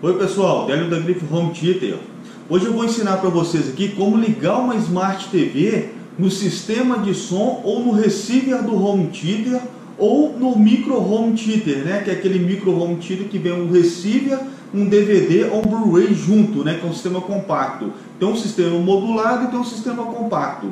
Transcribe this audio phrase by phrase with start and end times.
[0.00, 1.96] Oi pessoal, Délio da Grife Home Theater.
[2.48, 7.12] Hoje eu vou ensinar para vocês aqui como ligar uma Smart TV no sistema de
[7.16, 9.60] som ou no receiver do Home Theater
[9.98, 12.02] ou no micro Home Theater, né?
[12.04, 14.38] Que é aquele micro Home Theater que vem um receiver,
[14.72, 16.74] um DVD ou um Blu-ray junto, né?
[16.74, 17.92] Que é um sistema compacto.
[18.20, 20.70] Tem um sistema modulado e tem um sistema compacto.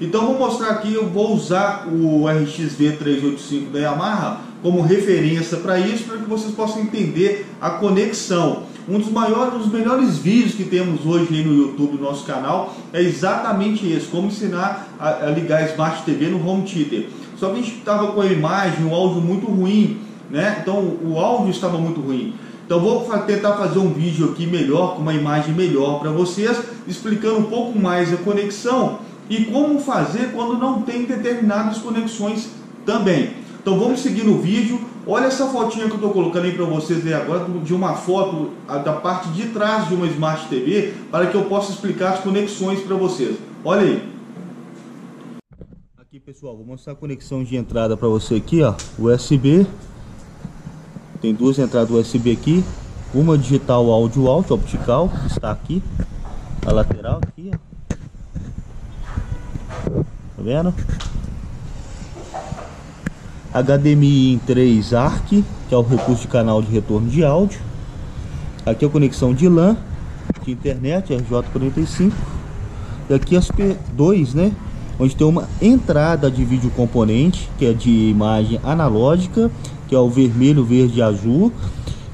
[0.00, 5.78] Então vou mostrar aqui, eu vou usar o RXV 385 da Yamaha como referência para
[5.78, 8.64] isso, para que vocês possam entender a conexão.
[8.88, 12.24] Um dos maiores, um dos melhores vídeos que temos hoje aí no YouTube, no nosso
[12.24, 17.06] canal, é exatamente esse, como ensinar a, a ligar a Smart TV no Home Theater.
[17.36, 19.98] Só que a gente estava com a imagem, o áudio muito ruim,
[20.30, 20.60] né?
[20.62, 22.32] Então o áudio estava muito ruim.
[22.64, 27.40] Então vou tentar fazer um vídeo aqui melhor, com uma imagem melhor para vocês, explicando
[27.40, 32.48] um pouco mais a conexão e como fazer quando não tem determinadas conexões
[32.86, 33.32] também.
[33.60, 34.80] Então vamos seguir no vídeo.
[35.10, 38.50] Olha essa fotinha que eu estou colocando aí para vocês aí agora, de uma foto
[38.66, 42.82] da parte de trás de uma Smart TV, para que eu possa explicar as conexões
[42.82, 43.38] para vocês.
[43.64, 44.06] Olha aí.
[45.96, 49.66] Aqui pessoal, vou mostrar a conexão de entrada para você aqui, ó, USB.
[51.22, 52.62] Tem duas entradas USB aqui,
[53.14, 55.82] uma digital áudio alto optical, que está aqui,
[56.66, 57.58] a lateral aqui, ó.
[60.36, 60.74] Tá vendo?
[63.52, 67.60] HDMI em 3 ARC, que é o recurso de canal de retorno de áudio.
[68.66, 69.76] Aqui a conexão de LAN,
[70.44, 72.12] de internet, RJ45.
[73.08, 74.52] E aqui as P2, né?
[75.00, 79.50] Onde tem uma entrada de vídeo componente, que é de imagem analógica,
[79.86, 81.52] que é o vermelho, verde e azul.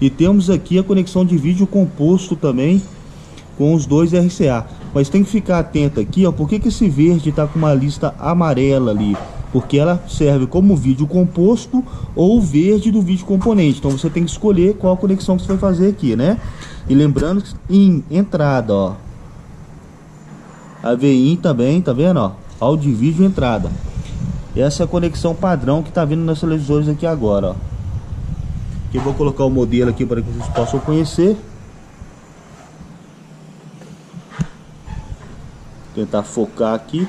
[0.01, 2.81] E temos aqui a conexão de vídeo composto também,
[3.57, 4.67] com os dois RCA.
[4.93, 7.75] Mas tem que ficar atento aqui, ó, por que, que esse verde está com uma
[7.75, 9.17] lista amarela ali?
[9.55, 11.85] Porque ela serve como vídeo composto
[12.17, 13.79] ou verde do vídeo componente.
[13.79, 16.41] Então você tem que escolher qual a conexão que você vai fazer aqui, né?
[16.89, 18.95] E lembrando que em entrada, ó.
[20.83, 22.33] AVI também, tá vendo, ó?
[22.59, 23.71] Áudio e vídeo entrada.
[24.57, 27.55] Essa é a conexão padrão que tá vindo nas televisores aqui agora, ó.
[28.89, 31.37] Aqui eu vou colocar o modelo aqui para que vocês possam conhecer.
[35.95, 37.07] tentar focar aqui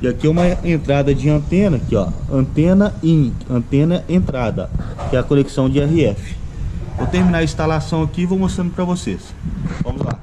[0.00, 2.08] e aqui é uma entrada de antena aqui ó.
[2.32, 4.70] Antena in antena entrada
[5.10, 6.36] que é a conexão de RF
[6.96, 9.20] vou terminar a instalação aqui e vou mostrando para vocês.
[9.82, 10.18] Vamos lá.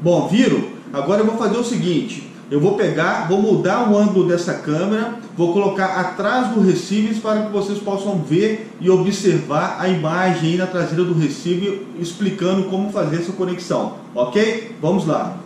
[0.00, 0.62] Bom viram?
[0.92, 2.30] Agora eu vou fazer o seguinte.
[2.50, 7.46] Eu vou pegar, vou mudar o ângulo dessa câmera, vou colocar atrás do receiver para
[7.46, 13.22] que vocês possam ver e observar a imagem na traseira do receiver explicando como fazer
[13.22, 14.76] essa conexão, ok?
[14.82, 15.38] Vamos lá.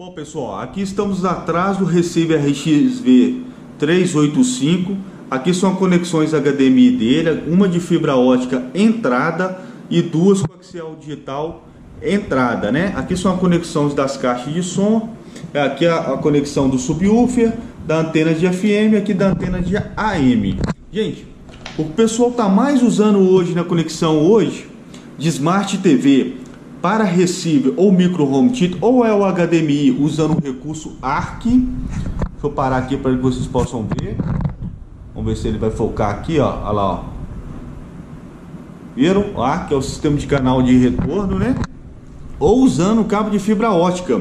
[0.00, 3.42] Bom pessoal, aqui estamos atrás do receiver RXV
[3.78, 4.96] 385,
[5.30, 11.66] aqui são conexões HDMI dele, uma de fibra ótica entrada e duas coaxial digital
[12.02, 12.94] entrada, né?
[12.96, 15.14] Aqui são as conexões das caixas de som,
[15.52, 17.52] aqui a, a conexão do subwoofer,
[17.86, 20.58] da antena de FM, aqui da antena de AM.
[20.90, 21.26] Gente,
[21.76, 24.66] o pessoal tá mais usando hoje na conexão hoje
[25.18, 26.39] de Smart TV
[26.80, 31.44] para receiver ou micro home theater ou é o HDMI usando o recurso ARC.
[31.44, 31.66] Deixa
[32.42, 34.16] eu parar aqui para que vocês possam ver.
[35.14, 36.48] Vamos ver se ele vai focar aqui, ó.
[36.48, 37.04] Olha lá, ó.
[38.96, 39.34] Viram?
[39.34, 41.54] O ARC é o sistema de canal de retorno, né?
[42.40, 44.20] ou usando o cabo de fibra ótica,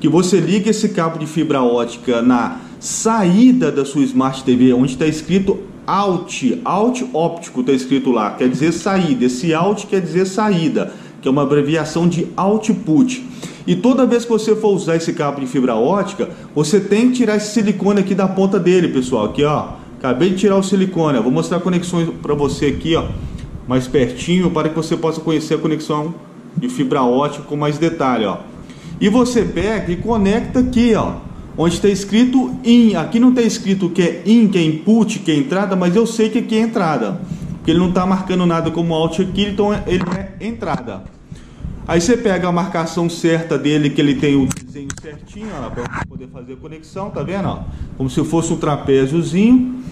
[0.00, 4.92] que você liga esse cabo de fibra ótica na saída da sua Smart TV, onde
[4.92, 9.24] está escrito Out, Out óptico está escrito lá, quer dizer saída.
[9.24, 13.26] Esse Out quer dizer saída, que é uma abreviação de Output.
[13.66, 17.18] E toda vez que você for usar esse cabo de fibra ótica, você tem que
[17.18, 19.26] tirar esse silicone aqui da ponta dele, pessoal.
[19.26, 21.18] Aqui, ó, acabei de tirar o silicone.
[21.20, 23.04] vou mostrar conexões para você aqui, ó,
[23.68, 26.14] mais pertinho, para que você possa conhecer a conexão
[26.56, 28.38] de fibra ótica com mais detalhe, ó.
[29.00, 31.12] E você pega e conecta aqui, ó,
[31.56, 32.96] onde está escrito IN.
[32.96, 36.06] Aqui não está escrito que é IN, que é input, que é entrada, mas eu
[36.06, 37.20] sei que aqui é entrada.
[37.60, 41.04] Porque ele não está marcando nada como out aqui, então ele é entrada.
[41.86, 46.28] Aí você pega a marcação certa dele, que ele tem o desenho certinho, para poder
[46.28, 47.48] fazer a conexão, tá vendo?
[47.48, 47.64] Ó?
[47.98, 49.82] Como se fosse um trapéziozinho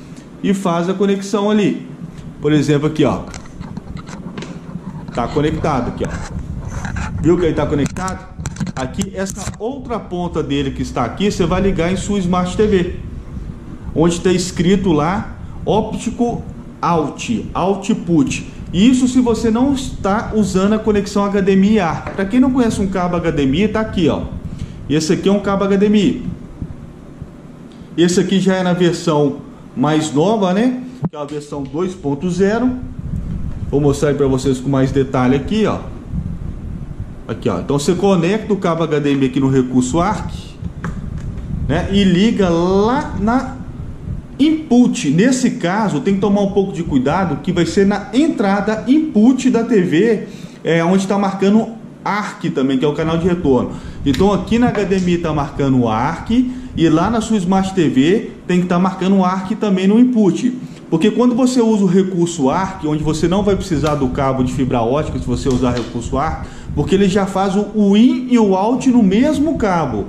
[0.43, 1.87] e faz a conexão ali.
[2.41, 3.25] Por exemplo, aqui, ó.
[5.15, 7.21] Tá conectado aqui, ó.
[7.21, 8.29] Viu que ele está conectado?
[8.75, 12.97] Aqui, essa outra ponta dele que está aqui, você vai ligar em sua Smart TV.
[13.95, 15.37] Onde está escrito lá,
[15.67, 16.43] óptico
[16.81, 18.47] out, output.
[18.73, 22.13] Isso se você não está usando a conexão HDMI AR.
[22.15, 24.23] Para quem não conhece um cabo HDMI, está aqui, ó.
[24.89, 26.27] Esse aqui é um cabo HDMI.
[27.97, 29.39] Esse aqui já é na versão
[29.75, 30.83] mais nova, né?
[31.09, 32.77] que é a versão 2.0.
[33.71, 35.79] Vou mostrar para vocês com mais detalhe aqui, ó.
[37.27, 37.61] Aqui, ó.
[37.61, 40.31] Então você conecta o cabo HDMI aqui no recurso ARC,
[41.67, 41.89] né?
[41.93, 43.57] E liga lá na
[44.39, 45.11] input.
[45.11, 49.51] Nesse caso, tem que tomar um pouco de cuidado que vai ser na entrada input
[49.51, 50.29] da TV,
[50.63, 51.69] é onde está marcando
[52.05, 53.73] ARC também, que é o canal de retorno.
[54.05, 56.31] Então aqui na HDMI está marcando ARC
[56.77, 60.57] e lá na sua Smart TV tem que estar tá marcando ARC também no input.
[60.89, 64.53] Porque quando você usa o recurso ARC, onde você não vai precisar do cabo de
[64.55, 68.53] fibra ótica se você usar recurso ARC, porque ele já faz o IN e o
[68.53, 70.07] OUT no mesmo cabo.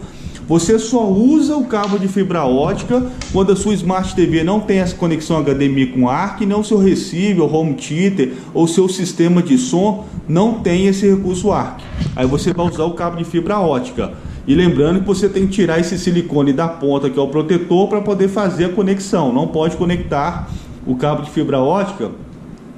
[0.49, 4.79] Você só usa o cabo de fibra ótica quando a sua Smart TV não tem
[4.79, 10.07] essa conexão HDMI com ARC, não seu receiver, home theater ou seu sistema de som
[10.27, 11.81] não tem esse recurso ARC.
[12.15, 14.13] Aí você vai usar o cabo de fibra ótica.
[14.47, 17.87] E lembrando que você tem que tirar esse silicone da ponta que é o protetor
[17.87, 19.31] para poder fazer a conexão.
[19.31, 20.49] Não pode conectar
[20.83, 22.09] o cabo de fibra ótica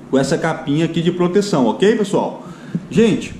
[0.10, 2.46] com essa capinha aqui de proteção, ok pessoal?
[2.90, 3.34] Gente,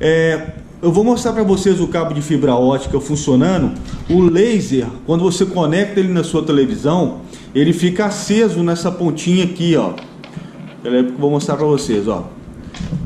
[0.00, 0.53] é,
[0.84, 3.72] eu vou mostrar para vocês o cabo de fibra ótica funcionando.
[4.06, 7.20] O laser, quando você conecta ele na sua televisão,
[7.54, 9.94] ele fica aceso nessa pontinha aqui, ó.
[11.18, 12.28] Vou mostrar para vocês, ó.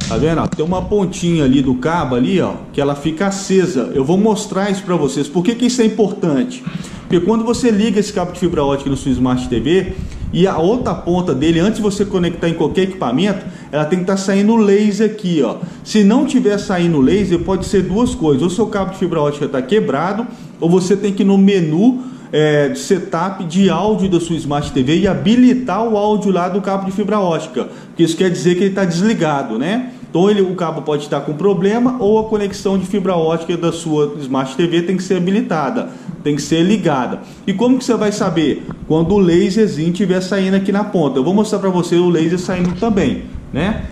[0.09, 0.45] Tá vendo?
[0.49, 3.93] Tem uma pontinha ali do cabo ali, ó, que ela fica acesa.
[3.95, 5.29] Eu vou mostrar isso para vocês.
[5.29, 6.65] Por que, que isso é importante?
[7.03, 9.93] Porque quando você liga esse cabo de fibra ótica no sua Smart TV
[10.33, 14.05] e a outra ponta dele, antes de você conectar em qualquer equipamento, ela tem que
[14.05, 15.57] estar tá saindo laser aqui, ó.
[15.85, 18.43] Se não tiver saindo laser, pode ser duas coisas.
[18.43, 20.27] Ou seu cabo de fibra ótica está quebrado,
[20.61, 24.99] ou você tem que ir no menu é, setup de áudio da sua Smart TV
[25.01, 27.69] e habilitar o áudio lá do cabo de fibra ótica.
[27.89, 29.93] Porque isso quer dizer que ele está desligado, né?
[30.11, 33.71] Então ele, o cabo pode estar com problema ou a conexão de fibra ótica da
[33.71, 35.91] sua Smart TV tem que ser habilitada,
[36.25, 37.21] tem que ser ligada.
[37.47, 38.63] E como que você vai saber?
[38.87, 41.19] Quando o laserzinho estiver saindo aqui na ponta.
[41.19, 43.87] Eu vou mostrar para você o laser saindo também, né?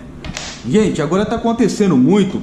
[0.69, 2.41] Gente, agora está acontecendo muito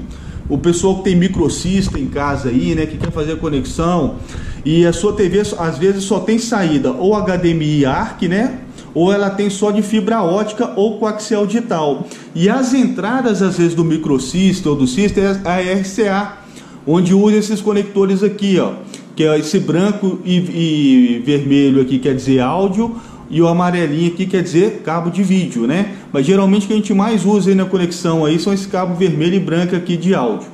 [0.48, 4.16] o pessoal que tem microcista em casa aí, né, que quer fazer conexão
[4.64, 8.60] e a sua TV às vezes só tem saída ou HDMI ARC, né,
[8.94, 12.06] ou ela tem só de fibra ótica ou coaxial digital.
[12.34, 16.38] E as entradas, às vezes, do microsystem ou do system é a RCA,
[16.86, 18.74] onde usa esses conectores aqui, ó,
[19.16, 22.94] que é esse branco e, e vermelho aqui quer dizer áudio,
[23.34, 25.96] e o amarelinho aqui quer dizer cabo de vídeo, né?
[26.12, 28.94] Mas geralmente o que a gente mais usa aí na conexão aí são esse cabo
[28.94, 30.46] vermelho e branco aqui de áudio.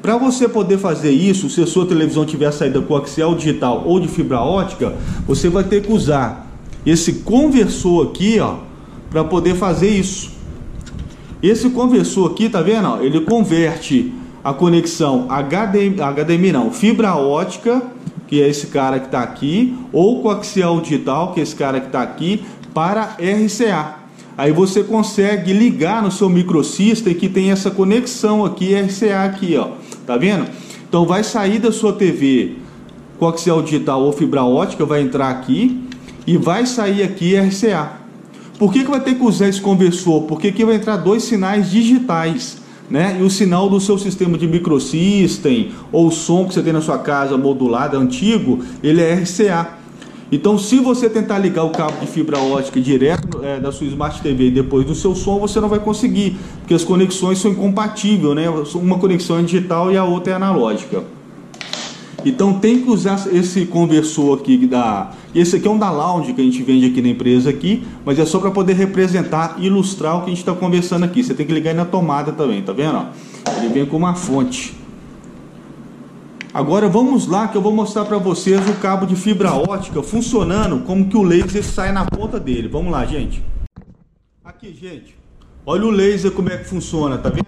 [0.00, 4.08] Para você poder fazer isso, se a sua televisão tiver saída coaxial digital ou de
[4.08, 4.94] fibra ótica,
[5.26, 6.50] você vai ter que usar
[6.86, 8.54] esse conversor aqui, ó,
[9.10, 10.30] para poder fazer isso.
[11.42, 13.02] Esse conversor aqui, tá vendo?
[13.02, 17.82] Ele converte a conexão HDMI, HDMI não, fibra ótica,
[18.26, 21.86] que é esse cara que está aqui, ou coaxial digital, que é esse cara que
[21.86, 23.96] está aqui, para RCA.
[24.36, 29.68] Aí você consegue ligar no seu microsystem que tem essa conexão aqui, RCA aqui, ó.
[30.06, 30.46] Tá vendo?
[30.88, 32.56] Então vai sair da sua TV
[33.18, 35.80] coaxial digital ou fibra ótica, vai entrar aqui
[36.26, 37.92] e vai sair aqui RCA.
[38.58, 40.22] Por que, que vai ter que usar esse conversor?
[40.22, 42.58] Porque aqui vai entrar dois sinais digitais.
[42.90, 43.16] Né?
[43.18, 46.98] E o sinal do seu sistema de microsystem ou som que você tem na sua
[46.98, 49.84] casa modulado antigo, ele é RCA.
[50.30, 54.20] Então, se você tentar ligar o cabo de fibra ótica direto é, da sua Smart
[54.20, 58.48] TV depois do seu som, você não vai conseguir, porque as conexões são incompatíveis, né?
[58.74, 61.04] Uma conexão é digital e a outra é analógica.
[62.24, 65.12] Então tem que usar esse conversor aqui da.
[65.34, 68.18] Esse aqui é um da Lounge que a gente vende aqui na empresa aqui, mas
[68.18, 71.22] é só para poder representar, ilustrar o que a gente está conversando aqui.
[71.22, 73.06] Você tem que ligar aí na tomada também, tá vendo?
[73.58, 74.74] Ele vem com uma fonte.
[76.54, 80.84] Agora vamos lá que eu vou mostrar para vocês o cabo de fibra ótica funcionando,
[80.84, 82.68] como que o laser sai na ponta dele.
[82.68, 83.44] Vamos lá, gente.
[84.44, 85.16] Aqui, gente.
[85.66, 87.44] Olha o laser como é que funciona, tá vendo?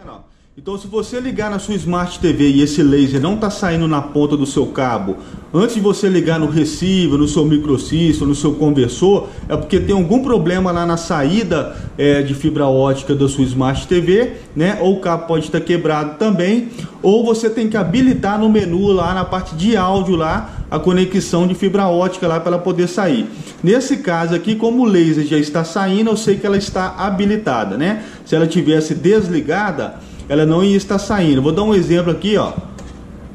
[0.59, 4.01] Então, se você ligar na sua Smart TV e esse laser não está saindo na
[4.01, 5.19] ponta do seu cabo,
[5.53, 9.95] antes de você ligar no receiver, no seu microsystem, no seu conversor, é porque tem
[9.95, 14.79] algum problema lá na saída é, de fibra ótica da sua Smart TV, né?
[14.81, 16.71] Ou o cabo pode estar quebrado também,
[17.03, 21.47] ou você tem que habilitar no menu lá na parte de áudio lá a conexão
[21.47, 23.29] de fibra ótica lá para ela poder sair.
[23.63, 27.77] Nesse caso aqui, como o laser já está saindo, eu sei que ela está habilitada,
[27.77, 28.05] né?
[28.25, 31.43] Se ela tivesse desligada ela não ia estar saindo.
[31.43, 32.53] Vou dar um exemplo aqui, ó.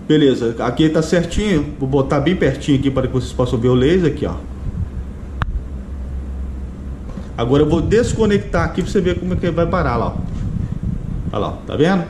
[0.07, 1.73] Beleza, aqui está certinho.
[1.79, 4.35] Vou botar bem pertinho aqui para que vocês possam ver o laser aqui, ó.
[7.37, 10.13] Agora eu vou desconectar aqui para você ver como é que vai parar lá, ó.
[11.33, 12.03] Olha lá, tá vendo?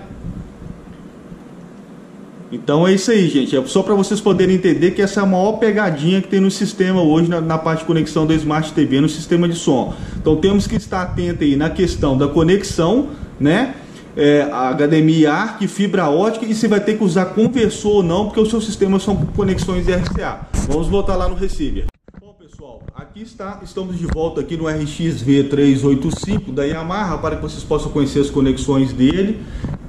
[2.52, 3.56] Então é isso aí, gente.
[3.56, 6.52] É só para vocês poderem entender que essa é a maior pegadinha que tem no
[6.52, 9.94] sistema hoje, na, na, parte de conexão da Smart TV, no sistema de som.
[10.18, 13.10] Então temos que estar atento aí na questão da conexão,
[13.40, 13.76] né?
[14.16, 18.40] É, HDMI, ARC, fibra ótica e se vai ter que usar conversor ou não, porque
[18.40, 20.48] os seus sistemas são conexões RCA.
[20.68, 21.86] Vamos voltar lá no receiver.
[22.20, 27.42] Bom, pessoal, aqui está, estamos de volta aqui no RX V385 da Yamaha para que
[27.42, 29.42] vocês possam conhecer as conexões dele.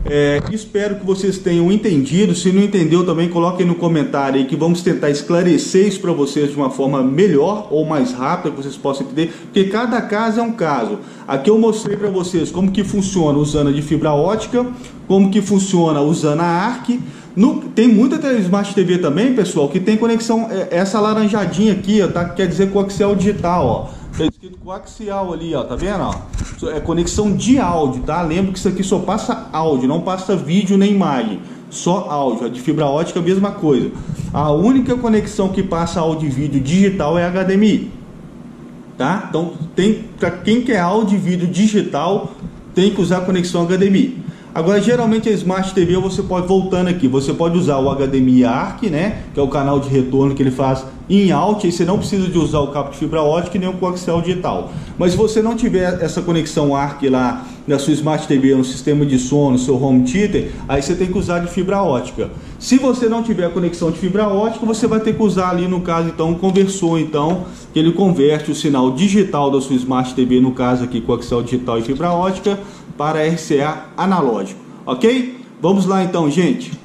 [0.04, 2.34] É, espero que vocês tenham entendido.
[2.34, 6.50] Se não entendeu, também coloquem no comentário aí que vamos tentar esclarecer isso para vocês
[6.50, 10.42] de uma forma melhor ou mais rápida que vocês possam entender, porque cada caso é
[10.42, 10.98] um caso.
[11.26, 14.66] Aqui eu mostrei para vocês como que funciona usando a de fibra ótica,
[15.06, 16.98] como que funciona usando a ARC.
[17.34, 22.08] No, tem muita Smart TV também, pessoal, que tem conexão, é, essa laranjadinha aqui, ó,
[22.08, 24.02] tá, quer dizer coaxial digital, ó.
[24.18, 26.02] Tá escrito coaxial ali, ó, tá vendo?
[26.02, 26.14] Ó?
[26.70, 28.22] É conexão de áudio, tá?
[28.22, 31.40] Lembra que isso aqui só passa áudio, não passa vídeo nem imagem.
[31.70, 32.46] Só áudio.
[32.46, 33.90] A de fibra ótica a mesma coisa.
[34.32, 37.90] A única conexão que passa áudio e vídeo digital é HDMI.
[38.96, 39.26] Tá?
[39.28, 42.32] Então, tem para quem quer áudio e vídeo digital,
[42.74, 44.22] tem que usar conexão HDMI.
[44.54, 48.82] Agora, geralmente a Smart TV você pode, voltando aqui, você pode usar o HDMI ARC,
[48.90, 49.22] né?
[49.32, 52.28] Que é o canal de retorno que ele faz em out, e você não precisa
[52.28, 54.70] de usar o cabo de fibra ótica nem o coaxial digital.
[54.98, 59.06] Mas se você não tiver essa conexão ARC lá na sua Smart TV, no sistema
[59.06, 62.30] de som, no seu home theater, aí você tem que usar de fibra ótica.
[62.58, 65.66] Se você não tiver a conexão de fibra ótica, você vai ter que usar ali,
[65.66, 70.14] no caso, então, um conversor, então, que ele converte o sinal digital da sua Smart
[70.14, 72.58] TV, no caso aqui, coaxial digital e fibra ótica,
[72.96, 75.40] para RCA analógico, ok?
[75.60, 76.82] Vamos lá então, gente.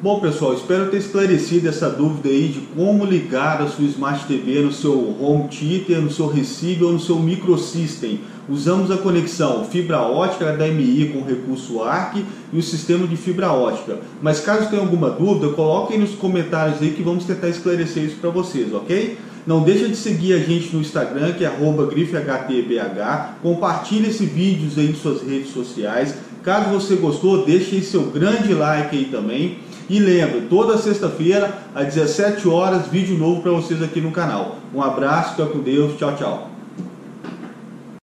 [0.00, 4.60] Bom pessoal, espero ter esclarecido essa dúvida aí de como ligar a sua Smart TV
[4.60, 8.20] no seu home theater, no seu receiver ou no seu microsystem.
[8.48, 13.98] Usamos a conexão fibra ótica HDMI com recurso ARC e o sistema de fibra ótica.
[14.22, 18.30] Mas caso tenha alguma dúvida, coloquem nos comentários aí que vamos tentar esclarecer isso para
[18.30, 19.18] vocês, ok?
[19.48, 21.50] Não deixa de seguir a gente no Instagram, que é
[21.88, 23.38] grifehtbh.
[23.42, 26.14] Compartilhe esse vídeo aí em suas redes sociais.
[26.42, 29.60] Caso você gostou, deixe aí seu grande like aí também.
[29.88, 34.58] E lembre, toda sexta-feira, às 17 horas, vídeo novo para vocês aqui no canal.
[34.74, 36.57] Um abraço, fica com Deus, tchau, tchau.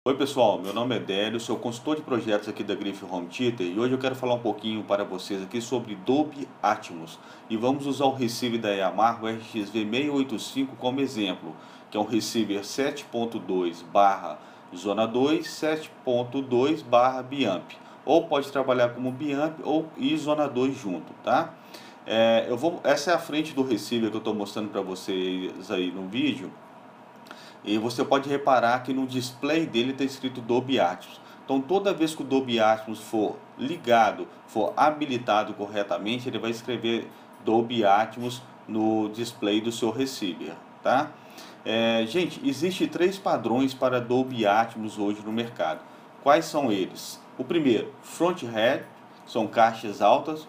[0.06, 3.66] Oi pessoal, meu nome é Délio, sou consultor de projetos aqui da Grife Home Theater
[3.66, 7.18] e hoje eu quero falar um pouquinho para vocês aqui sobre Dolby Atmos.
[7.50, 11.56] E vamos usar o receiver da Yamaha RXV685 como exemplo,
[11.90, 14.38] que é um receiver 7.2 barra
[14.72, 17.72] zona 2, 7.2 barra biamp,
[18.04, 21.52] ou pode trabalhar como biamp ou e zona 2 junto, tá?
[22.06, 25.68] É, eu vou, essa é a frente do receiver que eu estou mostrando para vocês
[25.68, 26.52] aí no vídeo
[27.64, 31.20] e você pode reparar que no display dele está escrito Dolby Atmos.
[31.44, 37.08] Então toda vez que o Dolby Atmos for ligado, for habilitado corretamente, ele vai escrever
[37.44, 41.10] Dolby Atmos no display do seu receiver, tá?
[41.64, 45.80] É, gente, existe três padrões para Dolby Atmos hoje no mercado.
[46.22, 47.20] Quais são eles?
[47.38, 48.84] O primeiro, front head,
[49.26, 50.46] são caixas altas.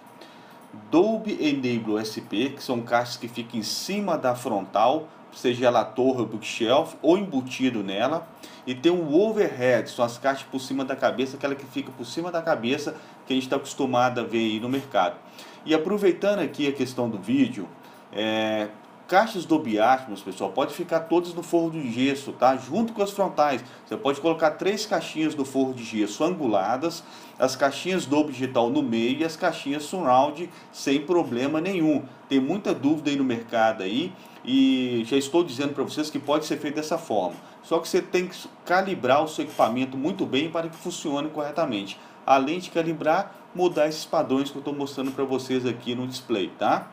[0.92, 6.22] Dolby Enable SP, que são caixas que ficam em cima da frontal, seja ela torre
[6.22, 8.28] ou bookshelf, ou embutido nela.
[8.66, 12.06] E tem um overhead, são as caixas por cima da cabeça, aquela que fica por
[12.06, 15.16] cima da cabeça, que a gente está acostumado a ver aí no mercado.
[15.64, 17.68] E aproveitando aqui a questão do vídeo,
[18.12, 18.68] é,
[19.08, 22.58] caixas do Atmos, pessoal, pode ficar todas no forro de gesso, tá?
[22.58, 23.64] Junto com as frontais.
[23.86, 27.04] Você pode colocar três caixinhas do forro de gesso anguladas,
[27.38, 32.04] as caixinhas Dolby Digital no meio e as caixinhas Surround sem problema nenhum.
[32.28, 34.12] Tem muita dúvida aí no mercado aí
[34.48, 37.36] e já estou dizendo para vocês que pode ser feito dessa forma.
[37.62, 42.00] Só que você tem que calibrar o seu equipamento muito bem para que funcione corretamente.
[42.26, 46.50] Além de calibrar, mudar esses padrões que eu estou mostrando para vocês aqui no display,
[46.58, 46.88] tá?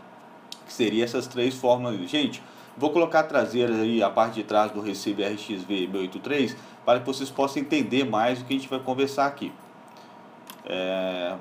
[0.67, 1.97] que seria essas três formas.
[2.09, 2.43] Gente,
[2.77, 7.07] vou colocar a traseira aí, a parte de trás do receiver RXV 683, para que
[7.07, 9.53] vocês possam entender mais o que a gente vai conversar aqui.
[10.65, 11.35] É...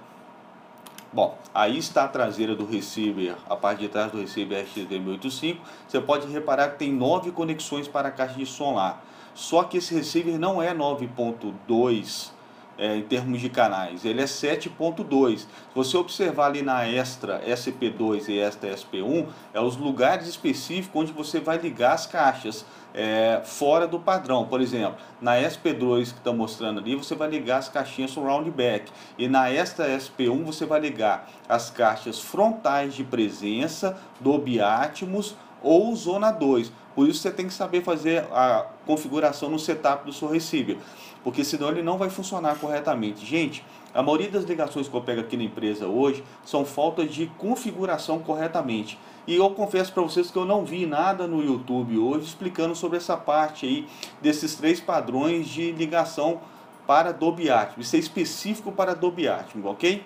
[1.14, 5.64] Bom, aí está a traseira do receiver, a parte de trás do receiver RXV 685.
[5.88, 9.00] Você pode reparar que tem nove conexões para a caixa de som lá.
[9.36, 12.33] Só que esse receiver não é 9.2
[12.78, 15.40] é, em termos de canais, ele é 7.2.
[15.40, 21.12] Se você observar ali na Extra SP2 e Extra SP1, é os lugares específicos onde
[21.12, 24.46] você vai ligar as caixas é, fora do padrão.
[24.46, 28.92] Por exemplo, na SP2 que está mostrando ali, você vai ligar as caixinhas surround back.
[29.18, 35.96] E na Extra SP1 você vai ligar as caixas frontais de presença do Biatmos ou
[35.96, 36.72] zona 2.
[36.94, 40.78] Por isso você tem que saber fazer a configuração no setup do seu receiver,
[41.24, 43.26] porque senão ele não vai funcionar corretamente.
[43.26, 47.28] Gente, a maioria das ligações que eu pego aqui na empresa hoje são faltas de
[47.38, 49.00] configuração corretamente.
[49.26, 52.98] E eu confesso para vocês que eu não vi nada no YouTube hoje explicando sobre
[52.98, 53.88] essa parte aí
[54.22, 56.42] desses três padrões de ligação
[56.86, 57.88] para Dolby Atmos.
[57.88, 60.04] Isso é específico para Dolby Atmos, ok?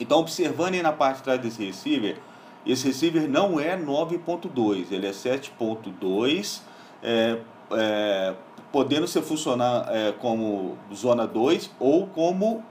[0.00, 2.18] Então, observando aí na parte de trás desse receiver,
[2.66, 6.60] esse receiver não é 9.2, ele é 7.2,
[7.02, 7.38] é,
[7.72, 8.34] é,
[8.70, 12.62] podendo ser funcionar é, como zona 2 ou como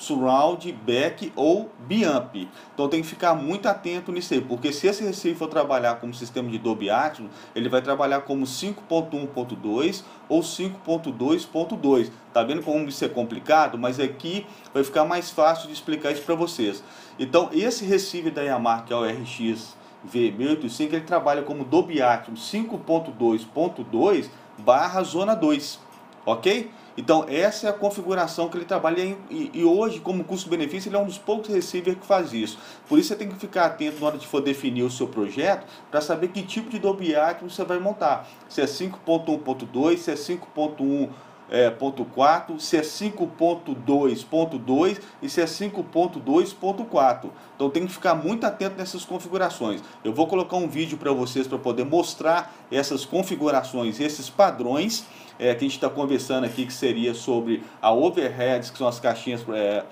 [0.00, 2.34] surround, back ou biamp.
[2.74, 6.14] Então tem que ficar muito atento nisso aí, porque se esse receiver for trabalhar como
[6.14, 12.10] sistema de Dolby Atmos, ele vai trabalhar como 5.1.2 ou 5.2.2.
[12.32, 13.76] Tá vendo como isso é complicado?
[13.76, 16.82] Mas aqui vai ficar mais fácil de explicar isso para vocês.
[17.18, 19.76] Então esse receiver da Yamaha, que é o RX
[20.10, 25.78] V685, ele trabalha como Dolby Atmos 5.2.2 barra zona 2,
[26.24, 26.70] ok?
[27.00, 30.98] Então, essa é a configuração que ele trabalha e, e hoje, como custo-benefício, ele é
[30.98, 32.58] um dos poucos receivers que faz isso.
[32.86, 35.66] Por isso, você tem que ficar atento na hora de for definir o seu projeto
[35.90, 38.28] para saber que tipo de Dolby Atmos você vai montar.
[38.50, 41.08] Se é 5.1.2, se é 5.1
[41.50, 47.30] é, ponto 4, se é 5.2.2 e é 5.2.4.
[47.56, 49.82] Então tem que ficar muito atento nessas configurações.
[50.04, 55.04] Eu vou colocar um vídeo para vocês para poder mostrar essas configurações, esses padrões
[55.38, 59.00] é, que a gente está conversando aqui, que seria sobre a overheads, que são as
[59.00, 59.82] caixinhas é,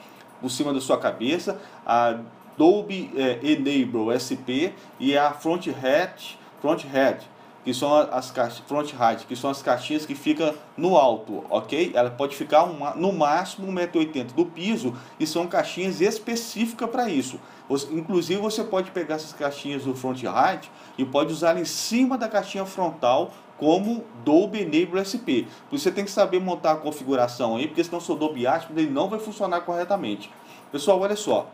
[0.41, 2.21] por cima da sua cabeça, a
[2.57, 7.27] Dolby é, Enable SP e a Front Head, Front Head
[7.69, 11.93] que são as caixas front height, que são as caixinhas que ficam no alto, ok?
[11.95, 17.39] Ela pode ficar uma, no máximo 1,80m do piso e são caixinhas específicas para isso.
[17.69, 22.17] Você, inclusive você pode pegar essas caixinhas do front height e pode usar em cima
[22.17, 25.45] da caixinha frontal como Dolby Enable SP.
[25.71, 29.11] Você tem que saber montar a configuração aí, porque senão seu Dolby Atmos ele não
[29.11, 30.31] vai funcionar corretamente.
[30.73, 31.51] Pessoal, olha só,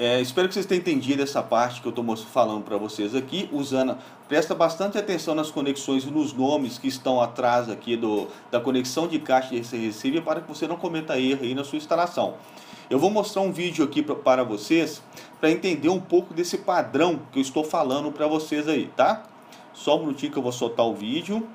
[0.00, 3.50] é, espero que vocês tenham entendido essa parte que eu estou falando para vocês aqui,
[3.52, 8.58] usando, presta bastante atenção nas conexões e nos nomes que estão atrás aqui do, da
[8.58, 12.36] conexão de caixa desse receiver para que você não cometa erro aí na sua instalação.
[12.88, 15.02] Eu vou mostrar um vídeo aqui pra, para vocês
[15.38, 19.24] para entender um pouco desse padrão que eu estou falando para vocês aí, tá?
[19.74, 21.46] Só um minutinho que eu vou soltar o vídeo.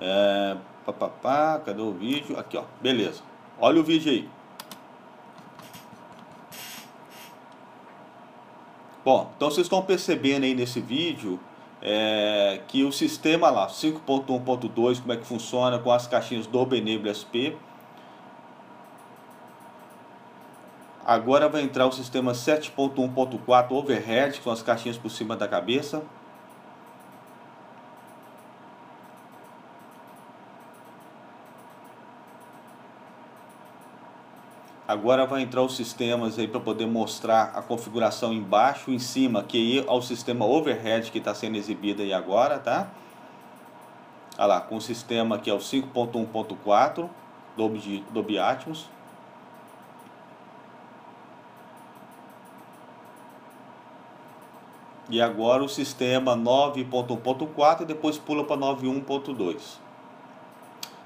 [0.00, 0.56] É,
[1.64, 2.36] cadê o vídeo?
[2.36, 3.22] Aqui, ó, beleza.
[3.60, 4.39] Olha o vídeo aí.
[9.10, 11.40] Bom, então vocês estão percebendo aí nesse vídeo
[11.82, 17.10] é, que o sistema lá, 5.1.2, como é que funciona com as caixinhas do Benable
[17.10, 17.58] SP.
[21.04, 26.04] Agora vai entrar o sistema 7.1.4 Overhead, que são as caixinhas por cima da cabeça.
[34.90, 39.40] Agora vai entrar os sistemas aí para poder mostrar a configuração embaixo e em cima,
[39.40, 42.88] que é o sistema overhead que está sendo exibido aí agora, tá?
[44.36, 47.08] Olha lá, com o sistema que é o 5.1.4
[47.56, 48.90] Dolby, Dolby Atmos.
[55.08, 59.78] E agora o sistema 9.1.4 e depois pula para 9.1.2.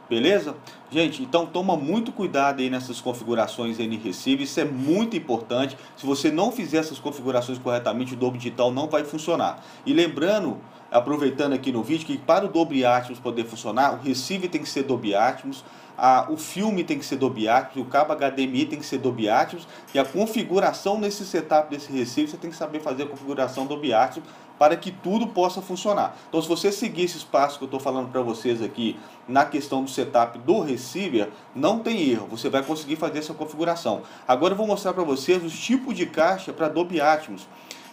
[0.08, 0.56] Beleza?
[0.90, 5.76] Gente, então toma muito cuidado aí nessas configurações N-Receive, isso é muito importante.
[5.96, 9.64] Se você não fizer essas configurações corretamente, o Dolby Digital não vai funcionar.
[9.84, 10.58] E lembrando,
[10.90, 14.68] aproveitando aqui no vídeo, que para o Dolby Atmos poder funcionar, o receiver tem que
[14.68, 15.64] ser Dolby Atmos,
[15.96, 19.28] a, o filme tem que ser Dolby Atmos, o cabo HDMI tem que ser Dolby
[19.28, 23.66] Atmos, e a configuração nesse setup desse receiver, você tem que saber fazer a configuração
[23.66, 26.16] Dolby Atmos para que tudo possa funcionar.
[26.28, 29.82] Então, se você seguir esses passos que eu estou falando para vocês aqui na questão
[29.82, 34.02] do setup do receiver, não tem erro, você vai conseguir fazer essa configuração.
[34.26, 37.46] Agora eu vou mostrar para vocês os tipos de caixa para Dolby Atmos,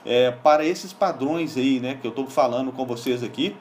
[0.05, 3.55] é, para esses padrões aí, né, que eu estou falando com vocês aqui.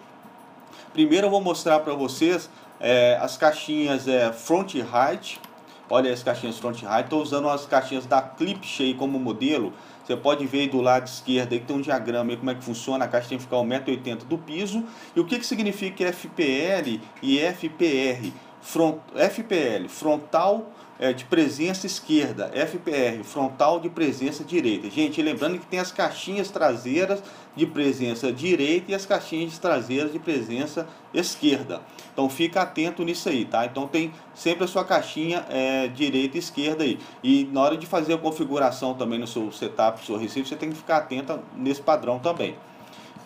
[0.92, 5.40] Primeiro eu vou mostrar para vocês é, as caixinhas é, front height,
[5.88, 9.72] olha as caixinhas front height, estou usando as caixinhas da Clipshay como modelo,
[10.10, 12.54] você pode ver aí do lado esquerdo aí que tem um diagrama aí como é
[12.56, 14.82] que funciona, a caixa tem que ficar 1,80m do piso.
[15.14, 18.32] E o que, que significa FPL e FPR?
[18.60, 20.70] Front, FPL, frontal
[21.00, 24.90] é, de presença esquerda, FPR, frontal de presença direita.
[24.90, 27.22] Gente, lembrando que tem as caixinhas traseiras
[27.56, 31.80] de presença direita e as caixinhas traseiras de presença esquerda.
[32.12, 33.64] Então fica atento nisso aí, tá?
[33.64, 36.98] Então tem sempre a sua caixinha é, direita e esquerda aí.
[37.24, 40.56] E na hora de fazer a configuração também no seu setup, no seu recife, você
[40.56, 42.56] tem que ficar atento nesse padrão também.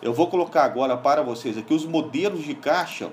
[0.01, 3.11] eu vou colocar agora para vocês aqui os modelos de caixa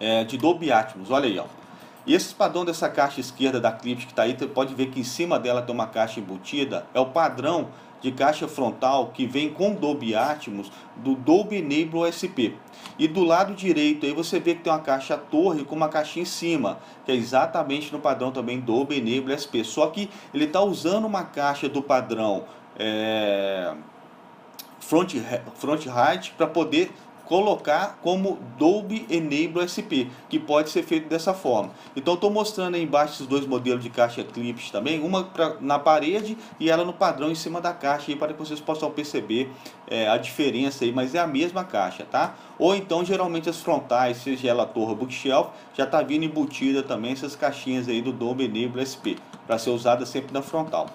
[0.00, 1.10] é, de Dolby Atmos.
[1.10, 1.44] Olha aí, ó.
[2.06, 5.00] E esse padrão dessa caixa esquerda da Clips que está aí, você pode ver que
[5.00, 6.86] em cima dela tem uma caixa embutida.
[6.92, 7.68] É o padrão
[8.02, 12.52] de caixa frontal que vem com Dolby Atmos do Dolby Enable SP.
[12.98, 16.20] E do lado direito aí você vê que tem uma caixa torre com uma caixa
[16.20, 19.64] em cima, que é exatamente no padrão também Dolby Enable SP.
[19.64, 22.44] Só que ele está usando uma caixa do padrão
[22.78, 23.74] é,
[24.80, 25.14] front,
[25.54, 26.92] front height para poder
[27.26, 31.70] colocar como Dolby Enable SP, que pode ser feito dessa forma.
[31.96, 35.78] Então estou mostrando aí embaixo esses dois modelos de caixa Eclipse também, uma pra, na
[35.78, 39.50] parede e ela no padrão em cima da caixa, aí, para que vocês possam perceber
[39.88, 42.34] é, a diferença aí, mas é a mesma caixa, tá?
[42.58, 47.34] Ou então geralmente as frontais, seja ela torre bookshelf, já está vindo embutida também essas
[47.34, 50.88] caixinhas aí do Dolby Enable SP, para ser usada sempre na frontal.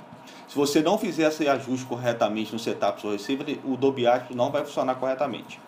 [0.47, 4.35] Se você não fizer esse ajuste corretamente no setup do seu receiver, o Dolby Atmos
[4.35, 5.59] não vai funcionar corretamente.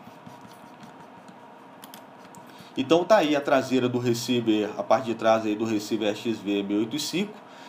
[2.77, 7.27] Então tá aí a traseira do receiver, a parte de trás aí do receiver XV685.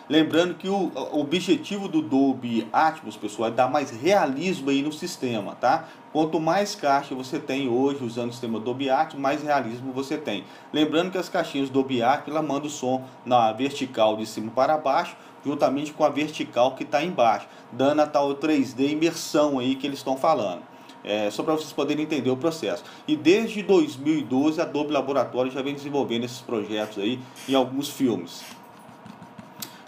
[0.09, 4.93] Lembrando que o, o objetivo do Dolby Atmos, pessoal, é dar mais realismo aí no
[4.93, 5.89] sistema, tá?
[6.13, 10.45] Quanto mais caixa você tem hoje usando o sistema Dolby Atmos, mais realismo você tem.
[10.73, 14.77] Lembrando que as caixinhas Dolby Atmos, ela manda o som na vertical de cima para
[14.77, 19.87] baixo, juntamente com a vertical que está embaixo, dando a tal 3D imersão aí que
[19.87, 20.72] eles estão falando.
[21.05, 22.85] É, só para vocês poderem entender o processo.
[23.07, 28.43] E desde 2012 a Adobe Laboratório já vem desenvolvendo esses projetos aí em alguns filmes.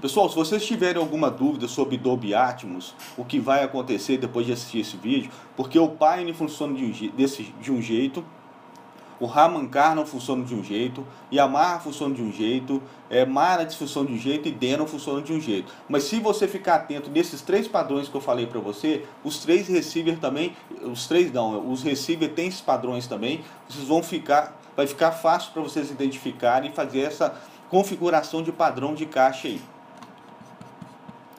[0.05, 4.53] Pessoal, se vocês tiverem alguma dúvida sobre Dolby Atmos, o que vai acontecer depois de
[4.53, 8.23] assistir esse vídeo, porque o Pine funciona de um, desse, de um jeito,
[9.21, 14.09] o Ramankar não funciona de um jeito, Yamaha funciona de um jeito, é, Marat funciona
[14.09, 15.73] de um jeito e Denon funciona de um jeito.
[15.89, 19.69] Mas se você ficar atento nesses três padrões que eu falei para você, os três
[19.69, 24.87] receivers também, os três não, os receivers têm esses padrões também, vocês vão ficar, vai
[24.87, 27.35] ficar fácil para vocês identificarem e fazer essa
[27.71, 29.61] configuração de padrão de caixa aí.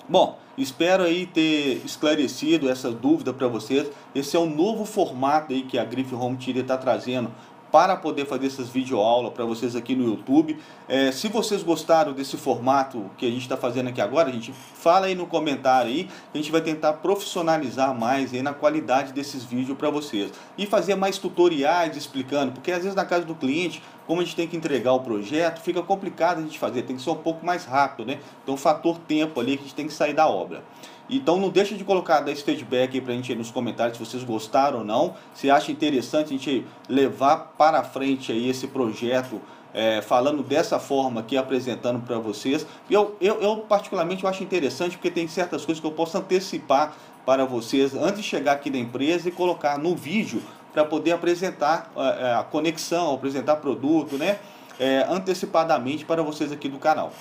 [0.08, 3.90] Bom, espero aí ter esclarecido essa dúvida para vocês.
[4.14, 7.32] Esse é o novo formato aí que a Griff Home Theater está trazendo
[7.76, 10.58] para poder fazer essas videoaulas para vocês aqui no YouTube.
[10.88, 14.54] É, se vocês gostaram desse formato que a gente está fazendo aqui agora, a gente
[14.54, 19.44] fala aí no comentário aí, a gente vai tentar profissionalizar mais aí na qualidade desses
[19.44, 20.32] vídeos para vocês.
[20.58, 24.38] E fazer mais tutoriais explicando, porque às vezes na casa do cliente, como a gente
[24.38, 27.46] tem que entregar o projeto, fica complicado a gente fazer, tem que ser um pouco
[27.46, 28.20] mais rápido, né?
[28.42, 30.64] Então, fator tempo ali que a gente tem que sair da obra.
[31.10, 34.06] Então não deixa de colocar dar esse feedback aí pra gente aí nos comentários se
[34.06, 39.40] vocês gostaram ou não, se acha interessante a gente levar para frente aí esse projeto
[39.76, 42.66] é, falando dessa forma aqui, apresentando para vocês.
[42.90, 46.94] Eu, eu, eu particularmente eu acho interessante porque tem certas coisas que eu posso antecipar
[47.26, 50.42] para vocês antes de chegar aqui da empresa e colocar no vídeo
[50.72, 54.40] para poder apresentar é, a conexão, apresentar produto, né?
[54.78, 57.14] É, antecipadamente para vocês aqui do canal.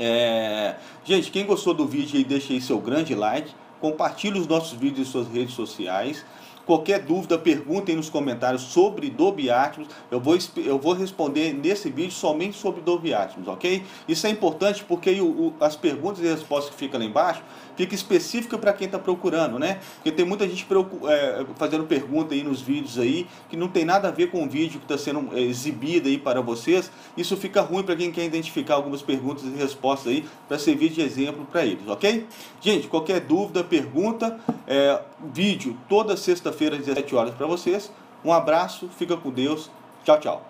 [0.00, 0.76] É...
[1.04, 3.52] Gente, quem gostou do vídeo aí, deixa aí seu grande like.
[3.80, 6.24] Compartilhe os nossos vídeos em suas redes sociais.
[6.70, 9.88] Qualquer dúvida, perguntem nos comentários sobre Dolby Atmos.
[10.08, 13.82] Eu vou, eu vou responder nesse vídeo somente sobre Dolby Atmos, ok?
[14.06, 17.42] Isso é importante porque o, o, as perguntas e respostas que ficam lá embaixo
[17.74, 19.80] fica específica para quem está procurando, né?
[19.96, 20.64] Porque tem muita gente
[21.08, 24.48] é, fazendo pergunta aí nos vídeos aí que não tem nada a ver com o
[24.48, 26.88] vídeo que está sendo é, exibido aí para vocês.
[27.16, 31.00] Isso fica ruim para quem quer identificar algumas perguntas e respostas aí para servir de
[31.00, 32.28] exemplo para eles, ok?
[32.60, 35.00] Gente, qualquer dúvida, pergunta, é,
[35.32, 37.90] vídeo toda sexta-feira às 17 horas para vocês.
[38.24, 39.70] Um abraço, fica com Deus.
[40.04, 40.49] Tchau, tchau.